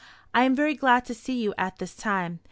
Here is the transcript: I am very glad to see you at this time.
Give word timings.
I 0.33 0.45
am 0.45 0.55
very 0.55 0.73
glad 0.73 1.05
to 1.05 1.13
see 1.13 1.39
you 1.39 1.53
at 1.59 1.77
this 1.77 1.93
time. 1.93 2.39